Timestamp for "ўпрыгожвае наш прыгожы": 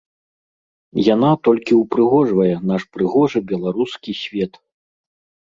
1.81-3.39